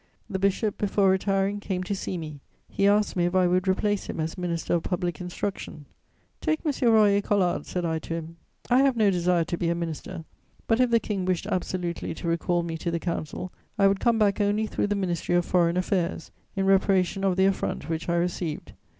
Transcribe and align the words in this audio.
The 0.27 0.39
bishop, 0.39 0.79
before 0.79 1.11
retiring, 1.11 1.59
came 1.59 1.83
to 1.83 1.93
see 1.95 2.17
me; 2.17 2.39
he 2.67 2.87
asked 2.87 3.15
me 3.15 3.25
if 3.27 3.35
I 3.35 3.45
would 3.45 3.67
replace 3.67 4.07
him 4.07 4.19
as 4.19 4.35
Minister 4.35 4.73
of 4.73 4.81
Public 4.81 5.21
Instruction: 5.21 5.85
"Take 6.41 6.61
M. 6.65 6.71
Royer 6.91 7.21
Collard," 7.21 7.67
said 7.67 7.85
I 7.85 7.99
to 7.99 8.15
him, 8.15 8.37
"I 8.67 8.79
have 8.79 8.97
no 8.97 9.11
desire 9.11 9.43
to 9.43 9.57
be 9.59 9.69
a 9.69 9.75
minister; 9.75 10.25
but 10.65 10.79
if 10.79 10.89
the 10.89 10.99
King 10.99 11.25
wished 11.25 11.45
absolutely 11.45 12.15
to 12.15 12.27
recall 12.27 12.63
me 12.63 12.79
to 12.79 12.89
the 12.89 12.99
Council, 12.99 13.53
I 13.77 13.87
would 13.87 13.99
come 13.99 14.17
back 14.17 14.41
only 14.41 14.65
through 14.65 14.87
the 14.87 14.95
Ministry 14.95 15.35
of 15.35 15.45
Foreign 15.45 15.77
Affairs, 15.77 16.31
in 16.55 16.65
reparation 16.65 17.23
of 17.23 17.35
the 17.35 17.45
affront 17.45 17.87
which 17.87 18.09
I 18.09 18.15
received. 18.15 18.73